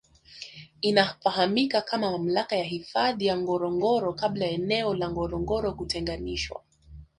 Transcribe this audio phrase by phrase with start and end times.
[0.81, 6.61] Inafahamika kama mamlaka ya hifadhi ya Ngorongoro kabla ya eneo la Ngorongoro kutenganishwa